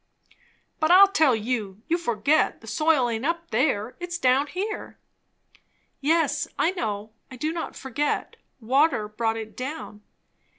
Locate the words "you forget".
1.87-2.61